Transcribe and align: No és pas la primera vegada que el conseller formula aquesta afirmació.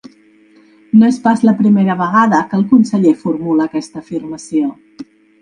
No 1.01 1.09
és 1.11 1.19
pas 1.27 1.43
la 1.47 1.53
primera 1.59 1.97
vegada 1.99 2.39
que 2.47 2.59
el 2.61 2.65
conseller 2.73 3.13
formula 3.21 3.69
aquesta 3.71 4.03
afirmació. 4.07 4.75